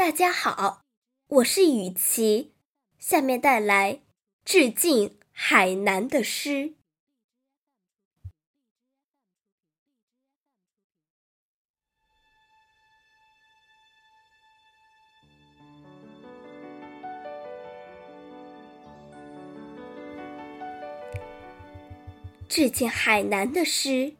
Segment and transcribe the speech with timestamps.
[0.00, 0.80] 大家好，
[1.28, 2.54] 我是雨琪，
[2.98, 4.00] 下面带来
[4.46, 6.72] 致敬海南的诗。
[22.48, 24.14] 致敬海南的诗，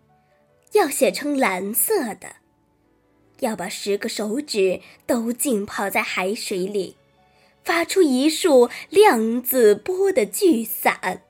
[0.73, 2.40] 要写成蓝色的。
[3.41, 6.97] 要把十个手指都浸泡在海水里，
[7.63, 11.23] 发出一束量子波的巨伞，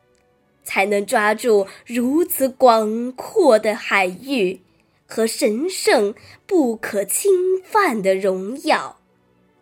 [0.63, 4.61] 才能抓住如此广阔的海域
[5.07, 6.15] 和神圣
[6.47, 9.01] 不可侵犯的荣耀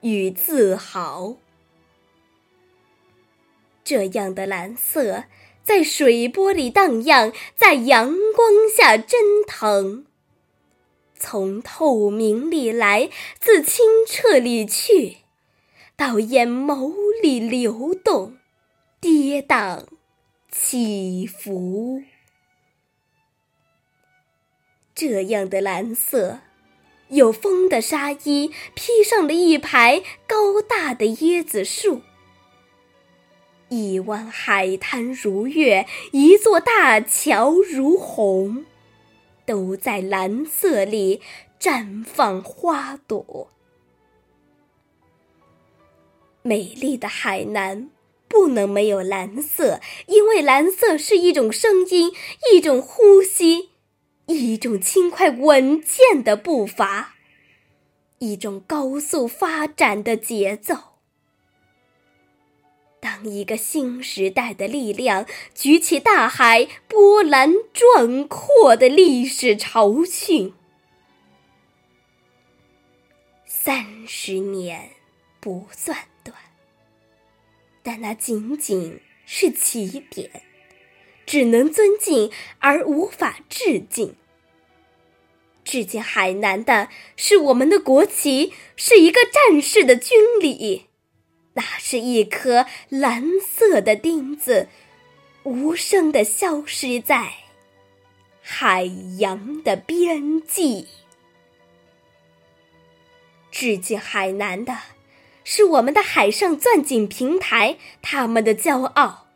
[0.03, 1.37] 与自豪。
[3.85, 5.25] 这样的蓝色，
[5.65, 10.05] 在水波里荡漾，在阳光下蒸腾。
[11.19, 15.19] 从透明里来，自清澈里去，
[15.97, 18.37] 到眼眸里流动，
[19.01, 19.85] 跌宕
[20.51, 22.03] 起伏。
[24.95, 26.41] 这样的蓝色，
[27.09, 32.03] 有风的纱衣披上了一排高大的椰子树，
[33.69, 38.65] 一湾海滩如月，一座大桥如虹。
[39.49, 41.23] 都在蓝色里
[41.59, 43.49] 绽放花朵。
[46.43, 47.89] 美丽的海南
[48.29, 52.13] 不能没有蓝色，因为蓝色是一种声音，
[52.53, 53.71] 一种呼吸，
[54.27, 57.15] 一种轻快稳健的步伐，
[58.19, 60.98] 一种高速发展的节奏。
[63.25, 70.53] 一个新时代的力量举起大海波澜壮阔的历史潮讯，
[73.47, 74.91] 三十年
[75.41, 76.37] 不算短，
[77.83, 80.43] 但那仅仅是起点，
[81.25, 84.15] 只能尊敬而无法致敬。
[85.65, 90.88] 致敬海南的是我们的国旗，是一个战士的军礼。
[91.59, 94.69] 那是一颗蓝色的钉子，
[95.43, 97.33] 无声的消失在
[98.41, 98.85] 海
[99.19, 100.87] 洋的边际。
[103.51, 104.79] 致敬海南的，
[105.43, 109.27] 是我们的海上钻井平台，他们的骄傲，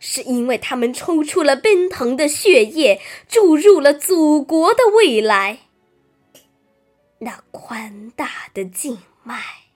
[0.00, 5.60] 是因为他们抽出了奔腾的血液，注入了祖国的未来。
[7.20, 9.67] 那宽大的静脉。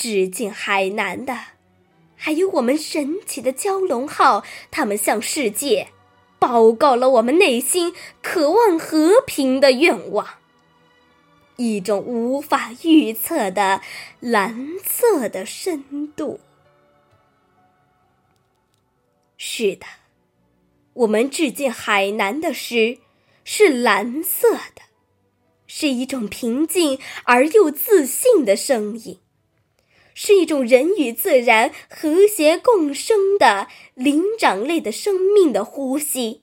[0.00, 1.36] 致敬海南的，
[2.14, 5.88] 还有我们神奇的蛟龙号，他们向世界
[6.38, 7.92] 报告了我们内心
[8.22, 10.24] 渴望和平的愿望。
[11.56, 13.80] 一种无法预测的
[14.20, 16.38] 蓝色的深度。
[19.36, 19.84] 是的，
[20.92, 22.98] 我们致敬海南的诗
[23.42, 24.82] 是蓝色的，
[25.66, 29.18] 是一种平静而又自信的声音。
[30.20, 36.42] 是一种人与自然和谐共生的灵长类的生命的呼吸，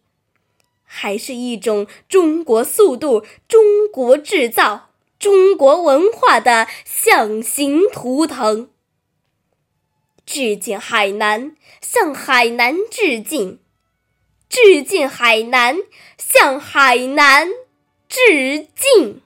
[0.85, 8.69] 还是一种中国速度、中国制造、中国文化的象形图腾？
[10.25, 13.57] 致敬海南，向海南致敬；
[14.47, 15.79] 致敬海南，
[16.17, 17.49] 向海南
[18.07, 19.21] 致敬。